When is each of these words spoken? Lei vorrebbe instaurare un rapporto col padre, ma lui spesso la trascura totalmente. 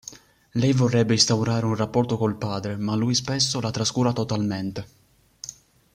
Lei 0.53 0.73
vorrebbe 0.73 1.13
instaurare 1.13 1.67
un 1.67 1.75
rapporto 1.75 2.17
col 2.17 2.35
padre, 2.35 2.75
ma 2.75 2.95
lui 2.95 3.13
spesso 3.13 3.59
la 3.61 3.69
trascura 3.69 4.11
totalmente. 4.11 4.87